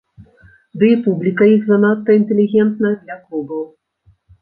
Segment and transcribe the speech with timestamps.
[0.83, 3.63] Ды і публіка іх занадта інтэлігентная для клубаў.